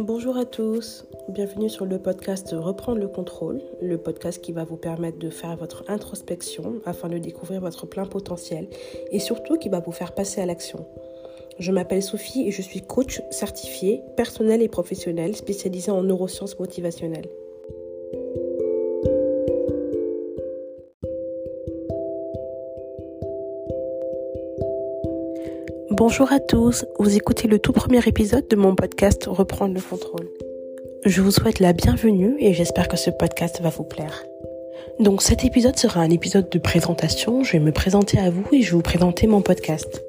[0.00, 4.76] Bonjour à tous, bienvenue sur le podcast Reprendre le contrôle, le podcast qui va vous
[4.76, 8.66] permettre de faire votre introspection afin de découvrir votre plein potentiel
[9.12, 10.84] et surtout qui va vous faire passer à l'action.
[11.60, 17.28] Je m'appelle Sophie et je suis coach certifié, personnel et professionnel spécialisé en neurosciences motivationnelles.
[25.96, 30.28] Bonjour à tous, vous écoutez le tout premier épisode de mon podcast Reprendre le contrôle.
[31.04, 34.24] Je vous souhaite la bienvenue et j'espère que ce podcast va vous plaire.
[34.98, 38.62] Donc cet épisode sera un épisode de présentation, je vais me présenter à vous et
[38.62, 40.02] je vais vous présenter mon podcast.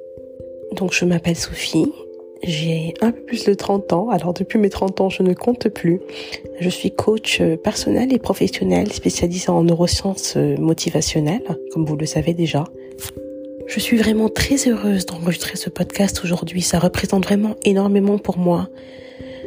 [0.72, 1.92] Donc je m'appelle Sophie,
[2.42, 5.68] j'ai un peu plus de 30 ans, alors depuis mes 30 ans je ne compte
[5.68, 6.00] plus.
[6.58, 12.64] Je suis coach personnel et professionnel spécialisé en neurosciences motivationnelles, comme vous le savez déjà.
[13.66, 16.62] Je suis vraiment très heureuse d'enregistrer ce podcast aujourd'hui.
[16.62, 18.68] Ça représente vraiment énormément pour moi.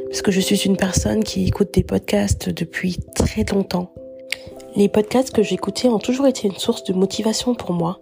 [0.09, 3.93] Parce que je suis une personne qui écoute des podcasts depuis très longtemps.
[4.75, 7.99] Les podcasts que j'écoutais ont toujours été une source de motivation pour moi.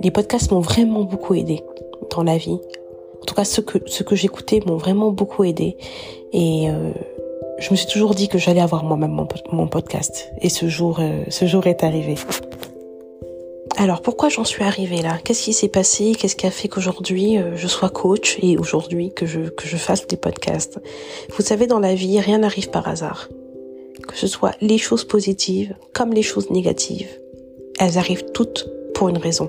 [0.00, 1.62] Les podcasts m'ont vraiment beaucoup aidé
[2.10, 2.58] dans la vie.
[3.20, 5.76] En tout cas, ce que, ce que j'écoutais m'ont vraiment beaucoup aidé.
[6.32, 6.92] Et euh,
[7.58, 10.32] je me suis toujours dit que j'allais avoir moi-même mon, podcast.
[10.40, 12.16] Et ce jour, euh, ce jour est arrivé.
[13.76, 15.18] Alors pourquoi j'en suis arrivée là?
[15.24, 16.14] Qu'est-ce qui s'est passé?
[16.18, 19.76] Qu'est-ce qui a fait qu'aujourd'hui euh, je sois coach et aujourd'hui que je, que je
[19.76, 20.78] fasse des podcasts?
[21.36, 23.28] Vous savez, dans la vie, rien n'arrive par hasard.
[24.06, 27.08] Que ce soit les choses positives comme les choses négatives.
[27.78, 29.48] Elles arrivent toutes pour une raison.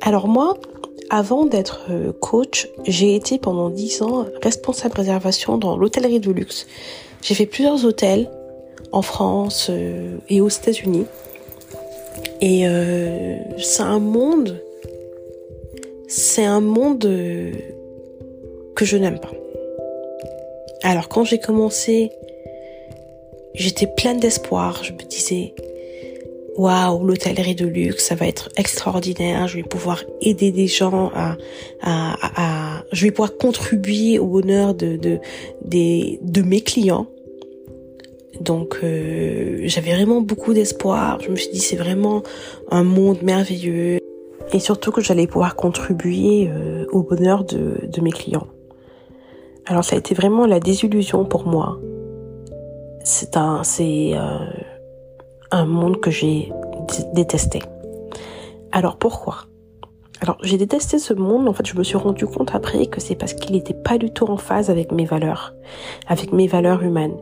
[0.00, 0.56] Alors moi,
[1.10, 6.66] avant d'être euh, coach, j'ai été pendant dix ans responsable réservation dans l'hôtellerie de luxe.
[7.22, 8.30] J'ai fait plusieurs hôtels
[8.92, 11.06] en France euh, et aux États-Unis.
[12.42, 14.62] Et euh, c'est un monde,
[16.08, 17.52] c'est un monde euh,
[18.74, 19.32] que je n'aime pas.
[20.82, 22.10] Alors quand j'ai commencé,
[23.54, 24.82] j'étais pleine d'espoir.
[24.82, 25.54] Je me disais,
[26.56, 29.46] waouh, l'hôtellerie de luxe, ça va être extraordinaire.
[29.46, 31.36] Je vais pouvoir aider des gens à,
[31.82, 35.18] à, à, je vais pouvoir contribuer au bonheur de, de,
[35.62, 37.06] des, de mes clients.
[38.40, 41.20] Donc euh, j'avais vraiment beaucoup d'espoir.
[41.20, 42.22] Je me suis dit c'est vraiment
[42.70, 43.98] un monde merveilleux
[44.52, 48.46] et surtout que j'allais pouvoir contribuer euh, au bonheur de, de, mes clients.
[49.66, 51.78] Alors ça a été vraiment la désillusion pour moi.
[53.04, 54.38] C'est un euh,
[55.50, 56.50] un monde que j'ai
[57.12, 57.60] détesté.
[58.72, 59.36] Alors pourquoi?
[60.22, 63.14] Alors j'ai détesté ce monde, en fait je me suis rendu compte après que c'est
[63.14, 65.54] parce qu'il n'était pas du tout en phase avec mes valeurs,
[66.08, 67.16] avec mes valeurs humaines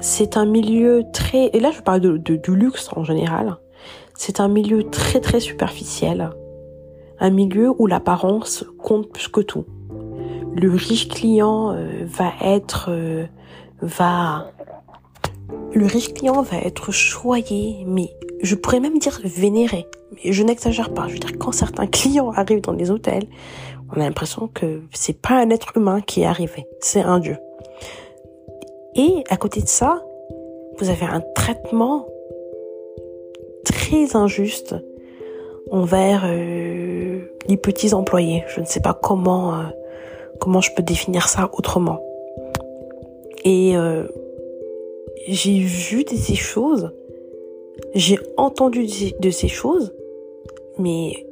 [0.00, 3.56] c'est un milieu très, et là je parle de, du luxe en général,
[4.14, 6.30] c'est un milieu très très superficiel,
[7.18, 9.64] un milieu où l'apparence compte plus que tout.
[10.54, 13.26] Le riche client euh, va être, euh,
[13.82, 14.50] va,
[15.74, 18.10] le riche client va être choyé, mais
[18.42, 19.86] je pourrais même dire vénéré.
[20.12, 21.08] Mais je n'exagère pas.
[21.08, 23.26] Je veux dire, quand certains clients arrivent dans les hôtels,
[23.90, 27.36] on a l'impression que c'est pas un être humain qui est arrivé, c'est un dieu.
[28.96, 30.02] Et à côté de ça,
[30.78, 32.06] vous avez un traitement
[33.64, 34.74] très injuste
[35.70, 38.42] envers euh, les petits employés.
[38.48, 39.64] Je ne sais pas comment euh,
[40.40, 42.00] comment je peux définir ça autrement.
[43.44, 44.04] Et euh,
[45.28, 46.90] j'ai vu de ces choses,
[47.94, 48.86] j'ai entendu
[49.20, 49.92] de ces choses,
[50.78, 51.26] mais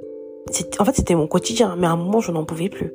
[0.78, 1.76] en fait c'était mon quotidien.
[1.78, 2.92] Mais à un moment je n'en pouvais plus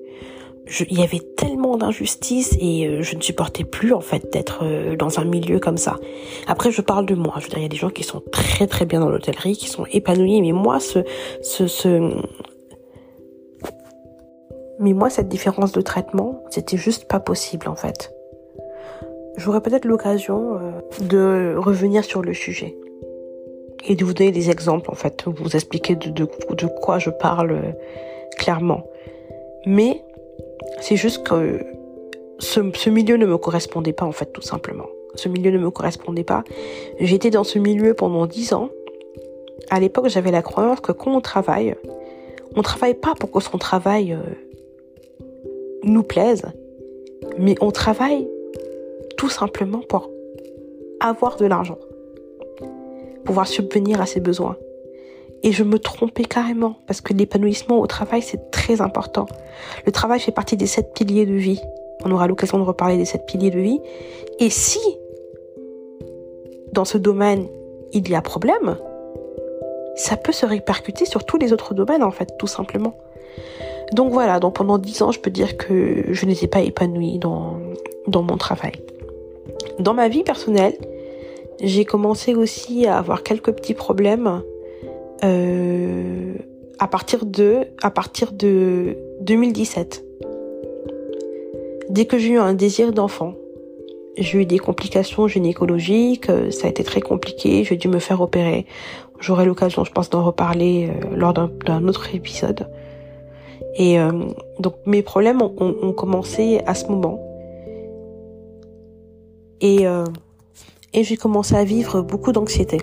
[0.89, 4.95] il y avait tellement d'injustice et euh, je ne supportais plus en fait d'être euh,
[4.95, 5.95] dans un milieu comme ça.
[6.47, 7.33] Après, je parle de moi.
[7.37, 9.55] Je veux dire, il y a des gens qui sont très très bien dans l'hôtellerie,
[9.55, 10.99] qui sont épanouis, mais moi, ce,
[11.41, 12.13] ce, ce,
[14.79, 18.13] mais moi, cette différence de traitement, c'était juste pas possible en fait.
[19.37, 22.75] J'aurais peut-être l'occasion euh, de revenir sur le sujet
[23.87, 27.09] et de vous donner des exemples en fait, vous expliquer de, de, de quoi je
[27.09, 27.73] parle
[28.37, 28.85] clairement.
[29.65, 30.01] Mais
[30.81, 31.59] c'est juste que
[32.39, 34.87] ce, milieu ne me correspondait pas en fait tout simplement.
[35.15, 36.43] Ce milieu ne me correspondait pas.
[36.99, 38.69] J'étais dans ce milieu pendant dix ans.
[39.69, 41.75] À l'époque, j'avais la croyance que quand on travaille,
[42.55, 44.19] on travaille pas pour que son travail euh,
[45.83, 46.43] nous plaise,
[47.37, 48.27] mais on travaille
[49.17, 50.09] tout simplement pour
[50.99, 51.77] avoir de l'argent,
[53.25, 54.57] pouvoir subvenir à ses besoins.
[55.43, 59.25] Et je me trompais carrément parce que l'épanouissement au travail, c'est très important.
[59.85, 61.61] Le travail fait partie des sept piliers de vie.
[62.03, 63.79] On aura l'occasion de reparler des sept piliers de vie.
[64.39, 64.79] Et si,
[66.73, 67.47] dans ce domaine,
[67.93, 68.77] il y a problème,
[69.95, 72.95] ça peut se répercuter sur tous les autres domaines, en fait, tout simplement.
[73.93, 77.59] Donc voilà, donc pendant dix ans, je peux dire que je n'étais pas épanouie dans,
[78.07, 78.73] dans mon travail.
[79.79, 80.77] Dans ma vie personnelle,
[81.61, 84.41] j'ai commencé aussi à avoir quelques petits problèmes
[85.23, 86.33] euh,
[86.79, 90.05] à partir de à partir de 2017.
[91.89, 93.33] Dès que j'ai eu un désir d'enfant,
[94.19, 98.21] j'ai eu des complications gynécologiques, euh, ça a été très compliqué, j'ai dû me faire
[98.21, 98.65] opérer.
[99.19, 102.69] J'aurai l'occasion, je pense, d'en reparler euh, lors d'un autre épisode.
[103.75, 104.11] Et euh,
[104.59, 107.19] donc mes problèmes ont, commencé à ce moment.
[109.61, 109.85] Et,
[110.93, 112.77] et j'ai commencé à vivre beaucoup d'anxiété.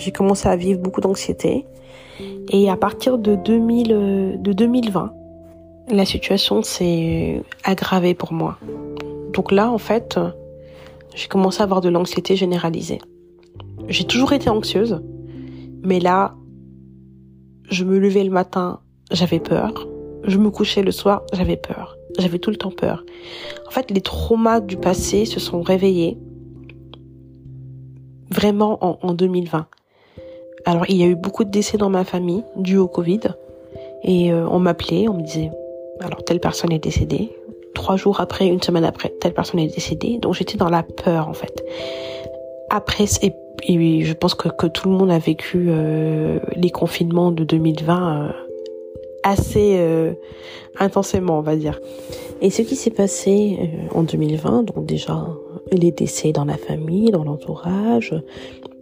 [0.00, 1.66] J'ai commencé à vivre beaucoup d'anxiété.
[2.50, 5.12] Et à partir de, 2000, de 2020,
[5.90, 8.58] la situation s'est aggravée pour moi.
[9.34, 10.18] Donc là, en fait,
[11.14, 12.98] j'ai commencé à avoir de l'anxiété généralisée.
[13.88, 15.02] J'ai toujours été anxieuse,
[15.82, 16.34] mais là,
[17.70, 18.80] je me levais le matin,
[19.10, 19.86] j'avais peur.
[20.24, 21.96] Je me couchais le soir, j'avais peur.
[22.18, 23.04] J'avais tout le temps peur.
[23.68, 26.18] En fait, les traumas du passé se sont réveillés
[28.30, 29.66] vraiment en, en 2020.
[30.64, 33.20] Alors, il y a eu beaucoup de décès dans ma famille dû au Covid.
[34.02, 35.50] Et euh, on m'appelait, on me disait,
[36.00, 37.30] alors telle personne est décédée,
[37.74, 40.18] trois jours après, une semaine après, telle personne est décédée.
[40.18, 41.64] Donc j'étais dans la peur en fait.
[42.70, 43.32] Après, et,
[43.64, 48.28] et je pense que, que, tout le monde a vécu euh, les confinements de 2020
[48.28, 48.32] euh,
[49.22, 50.12] assez euh,
[50.78, 51.80] intensément, on va dire.
[52.40, 55.26] Et ce qui s'est passé euh, en 2020, donc déjà
[55.72, 58.14] les décès dans la famille, dans l'entourage,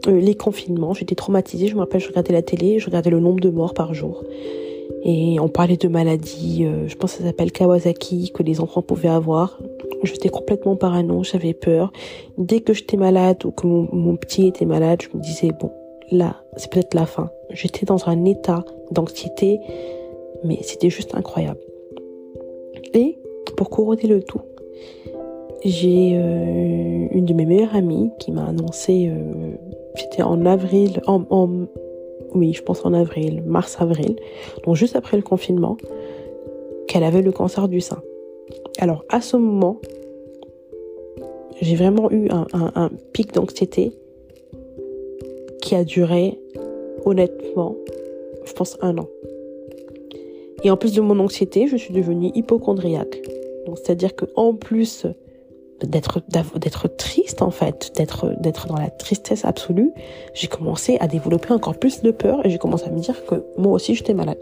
[0.06, 1.66] euh, les confinements, j'étais traumatisée.
[1.66, 4.24] Je me rappelle, je regardais la télé, je regardais le nombre de morts par jour.
[5.04, 8.82] Et on parlait de maladies, euh, je pense que ça s'appelle Kawasaki, que les enfants
[8.82, 9.58] pouvaient avoir.
[10.02, 11.92] J'étais complètement parano, j'avais peur.
[12.36, 15.72] Dès que j'étais malade ou que mon, petit était malade, je me disais, bon,
[16.10, 17.30] là, c'est peut-être la fin.
[17.50, 19.60] J'étais dans un état d'anxiété,
[20.44, 21.60] mais c'était juste incroyable.
[22.94, 23.18] Et
[23.56, 24.40] pour couronner le tout,
[25.64, 29.56] j'ai euh, une de mes meilleures amies qui m'a annoncé, euh,
[29.96, 31.66] c'était en avril, en, en
[32.34, 34.16] oui, je pense en avril, mars-avril,
[34.64, 35.76] donc juste après le confinement,
[36.86, 38.02] qu'elle avait le cancer du sein.
[38.78, 39.78] Alors à ce moment,
[41.60, 43.92] j'ai vraiment eu un, pic d'anxiété
[45.60, 46.38] qui a duré,
[47.04, 47.74] honnêtement,
[48.44, 49.08] je pense un an.
[50.64, 53.20] Et en plus de mon anxiété, je suis devenue hypochondriaque.
[53.74, 55.06] C'est-à-dire que en plus
[55.84, 56.22] d'être
[56.58, 59.92] d'être triste en fait, d'être d'être dans la tristesse absolue,
[60.34, 63.44] j'ai commencé à développer encore plus de peur et j'ai commencé à me dire que
[63.56, 64.38] moi aussi j'étais malade.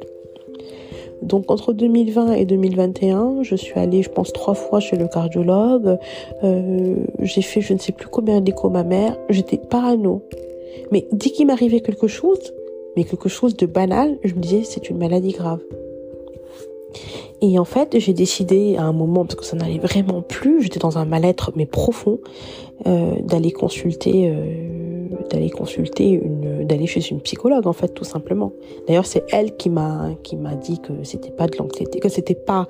[1.22, 5.98] Donc entre 2020 et 2021, je suis allée, je pense, trois fois chez le cardiologue.
[6.44, 9.16] Euh, j'ai fait je ne sais plus combien d'échos ma mère.
[9.30, 10.22] J'étais parano.
[10.92, 12.52] Mais dès qu'il m'arrivait quelque chose,
[12.96, 15.60] mais quelque chose de banal, je me disais c'est une maladie grave.
[17.42, 20.78] Et en fait, j'ai décidé à un moment, parce que ça n'allait vraiment plus, j'étais
[20.78, 22.18] dans un mal-être mais profond,
[22.86, 28.52] euh, d'aller consulter, euh, d'aller consulter une, d'aller chez une psychologue en fait, tout simplement.
[28.86, 32.34] D'ailleurs, c'est elle qui m'a qui m'a dit que c'était pas de l'anxiété, que c'était
[32.34, 32.68] pas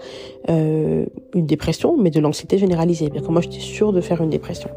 [0.51, 3.09] euh, une dépression, mais de l'anxiété généralisée.
[3.09, 4.71] Bien que moi, j'étais sûre de faire une dépression.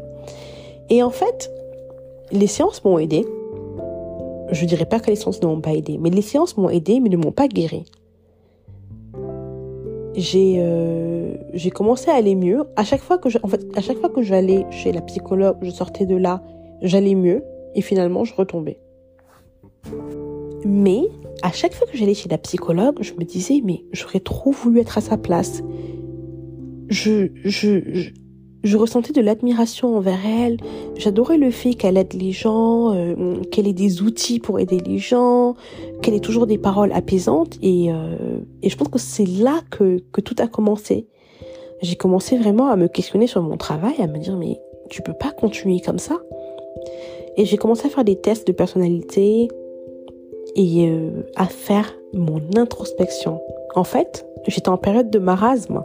[0.88, 1.50] Et en fait,
[2.30, 3.26] les séances m'ont aidé.
[4.52, 7.00] Je dirais pas que les séances ne m'ont pas aidé, mais les séances m'ont aidé,
[7.00, 7.84] mais ne m'ont pas guéri
[10.14, 12.64] j'ai euh, j'ai commencé à aller mieux.
[12.76, 15.56] À chaque fois que je, en fait, à chaque fois que j'allais chez la psychologue,
[15.62, 16.42] je sortais de là,
[16.82, 17.42] j'allais mieux
[17.74, 18.78] et finalement je retombais.
[20.64, 21.02] Mais
[21.42, 24.80] à chaque fois que j'allais chez la psychologue, je me disais mais j'aurais trop voulu
[24.80, 25.62] être à sa place.
[26.88, 28.10] Je je, je
[28.76, 30.58] ressentais de l'admiration envers elle.
[30.96, 34.98] J'adorais le fait qu'elle aide les gens, euh, qu'elle ait des outils pour aider les
[34.98, 35.54] gens,
[36.02, 37.56] qu'elle ait toujours des paroles apaisantes.
[37.62, 41.06] Et, euh, et je pense que c'est là que, que tout a commencé.
[41.82, 45.14] J'ai commencé vraiment à me questionner sur mon travail, à me dire mais tu peux
[45.14, 46.18] pas continuer comme ça.
[47.36, 49.48] Et j'ai commencé à faire des tests de personnalité
[50.56, 53.40] et euh, à faire mon introspection.
[53.74, 55.82] En fait, j'étais en période de marasme.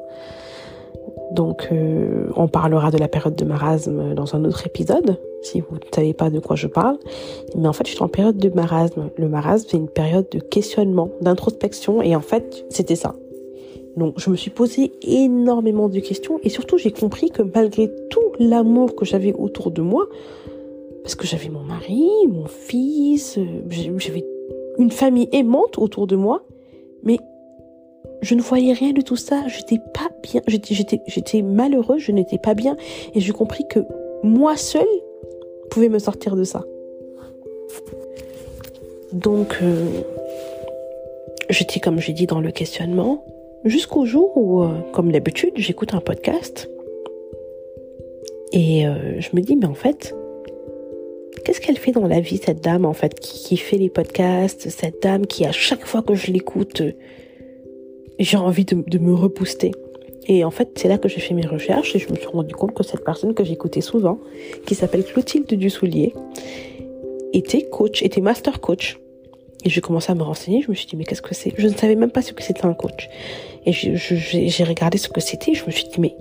[1.32, 5.76] Donc, euh, on parlera de la période de marasme dans un autre épisode, si vous
[5.76, 6.98] ne savez pas de quoi je parle.
[7.56, 9.10] Mais en fait, je suis en période de marasme.
[9.18, 13.16] Le marasme, c'est une période de questionnement, d'introspection, et en fait, c'était ça.
[13.98, 18.32] Donc, je me suis posé énormément de questions, et surtout, j'ai compris que malgré tout
[18.40, 20.08] l'amour que j'avais autour de moi,
[21.04, 23.44] parce que j'avais mon mari, mon fils, euh,
[23.98, 24.26] j'avais
[24.78, 26.44] une famille aimante autour de moi,
[27.04, 27.20] mais
[28.22, 29.44] je ne voyais rien de tout ça.
[29.48, 30.42] J'étais pas bien.
[30.48, 32.02] J'étais, malheureuse.
[32.02, 32.76] Je n'étais pas bien.
[33.14, 33.80] Et j'ai compris que
[34.24, 34.86] moi seule
[35.70, 36.64] pouvais me sortir de ça.
[39.12, 39.86] Donc, euh,
[41.50, 43.24] j'étais, comme j'ai dit, dans le questionnement.
[43.64, 46.70] Jusqu'au jour où, euh, comme d'habitude, j'écoute un podcast.
[48.52, 50.16] Et euh, je me dis, mais en fait,
[51.44, 55.02] qu'est-ce qu'elle fait dans la vie, cette dame, en fait, qui, fait les podcasts, cette
[55.02, 56.82] dame qui, à chaque fois que je l'écoute,
[58.20, 59.72] j'ai envie de, de me rebooster.
[60.28, 62.56] Et en fait, c'est là que j'ai fait mes recherches et je me suis rendu
[62.56, 64.20] compte que cette personne que j'écoutais souvent,
[64.66, 66.14] qui s'appelle Clotilde Dussoulier,
[67.34, 69.00] était coach, était master coach.
[69.64, 71.54] Et j'ai commencé à me renseigner, je me suis dit, mais qu'est-ce que c'est?
[71.58, 73.10] Je ne savais même pas ce que c'était un coach.
[73.66, 76.16] Et j'ai regardé ce que c'était, je me suis dit, mais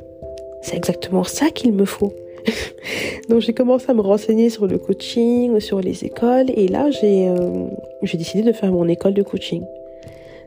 [0.62, 2.12] c'est exactement ça qu'il me faut.
[3.28, 7.28] Donc j'ai commencé à me renseigner sur le coaching, sur les écoles, et là j'ai
[7.28, 7.66] euh,
[8.02, 9.62] décidé de faire mon école de coaching.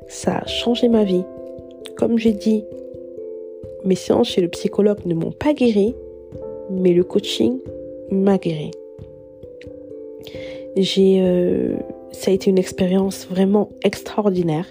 [0.07, 1.23] Ça a changé ma vie.
[1.97, 2.63] Comme j'ai dit,
[3.83, 5.95] mes séances chez le psychologue ne m'ont pas guéri,
[6.69, 7.59] mais le coaching
[8.11, 8.71] m'a guéri.
[10.75, 11.75] J'ai, euh,
[12.11, 14.67] ça a été une expérience vraiment extraordinaire.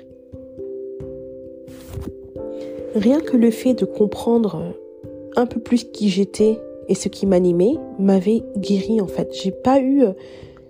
[2.95, 4.75] Rien que le fait de comprendre
[5.35, 9.35] un peu plus qui j'étais et ce qui m'animait m'avait guéri en fait.
[9.35, 9.81] J'ai pas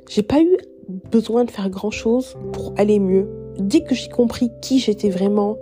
[0.08, 0.56] j'ai pas eu
[1.10, 3.28] besoin de faire grand chose pour aller mieux.
[3.58, 5.56] Dès que j'ai compris qui j'étais vraiment,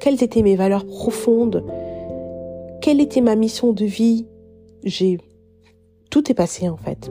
[0.00, 1.64] quelles étaient mes valeurs profondes,
[2.80, 4.26] quelle était ma mission de vie,
[6.10, 7.10] tout est passé en fait.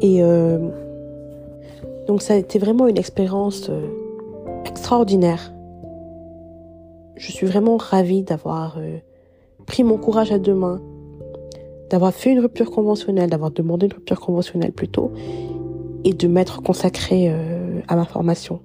[0.00, 0.58] Et euh,
[2.06, 3.86] donc ça a été vraiment une expérience euh,
[4.64, 5.52] extraordinaire.
[7.16, 8.98] Je suis vraiment ravie d'avoir euh,
[9.66, 10.80] pris mon courage à deux mains,
[11.90, 15.12] d'avoir fait une rupture conventionnelle, d'avoir demandé une rupture conventionnelle plutôt,
[16.04, 17.32] et de m'être consacrée
[17.86, 18.60] à ma formation.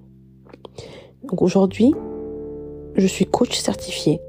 [1.30, 1.94] Donc aujourd'hui,
[2.96, 4.22] je suis coach certifié.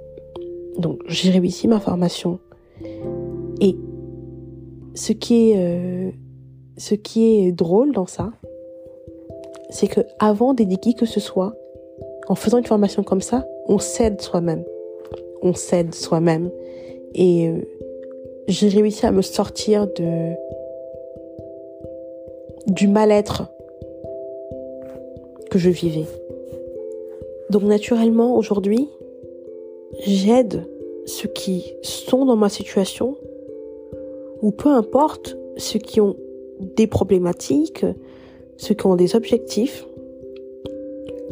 [0.78, 2.38] Donc j'ai réussi ma formation.
[3.60, 3.76] Et
[4.94, 6.14] ce qui est,
[6.76, 8.30] ce qui est drôle dans ça,
[9.70, 11.54] c'est que avant d'aider qui que ce soit,
[12.28, 14.64] en faisant une formation comme ça, on cède soi-même.
[15.42, 16.50] On cède soi-même.
[17.14, 17.60] Et euh,
[18.48, 20.34] j'ai réussi à me sortir de
[22.66, 23.44] du mal-être
[25.50, 26.04] que je vivais.
[27.50, 28.88] Donc naturellement, aujourd'hui,
[30.00, 30.68] j'aide
[31.06, 33.16] ceux qui sont dans ma situation,
[34.42, 36.16] ou peu importe ceux qui ont
[36.60, 37.86] des problématiques,
[38.56, 39.86] ceux qui ont des objectifs,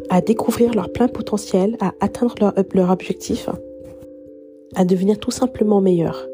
[0.09, 3.49] à découvrir leur plein potentiel, à atteindre leur, leur objectif,
[4.75, 6.27] à devenir tout simplement meilleurs.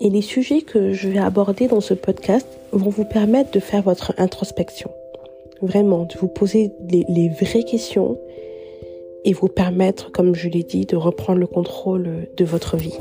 [0.00, 3.82] Et les sujets que je vais aborder dans ce podcast vont vous permettre de faire
[3.82, 4.90] votre introspection.
[5.62, 8.18] Vraiment, de vous poser les, vraies questions
[9.24, 12.96] et vous permettre, comme je l'ai dit, de reprendre le contrôle de votre vie.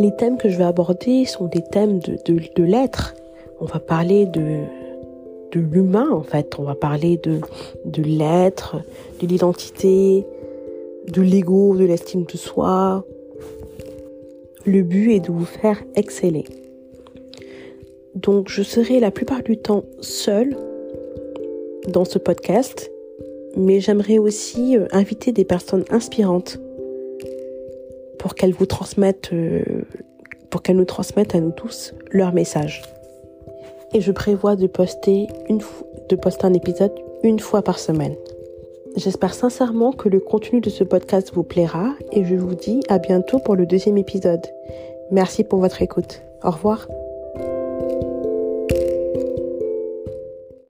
[0.00, 3.14] Les thèmes que je vais aborder sont des thèmes de, de, de l'être.
[3.60, 4.62] On va parler de,
[5.52, 6.58] de l'humain en fait.
[6.58, 7.40] On va parler de,
[7.84, 8.76] de l'être,
[9.20, 10.26] de l'identité,
[11.08, 13.04] de l'ego, de l'estime de soi.
[14.64, 16.44] Le but est de vous faire exceller.
[18.14, 20.56] Donc je serai la plupart du temps seule
[21.88, 22.90] dans ce podcast,
[23.56, 26.58] mais j'aimerais aussi euh, inviter des personnes inspirantes
[28.18, 29.62] pour qu'elles vous transmettent, euh,
[30.50, 32.82] pour qu'elles nous transmettent à nous tous leur message
[33.96, 35.60] et je prévois de poster, une
[36.08, 38.14] de poster un épisode une fois par semaine.
[38.96, 42.98] J'espère sincèrement que le contenu de ce podcast vous plaira et je vous dis à
[42.98, 44.46] bientôt pour le deuxième épisode.
[45.10, 46.22] Merci pour votre écoute.
[46.42, 46.86] Au revoir.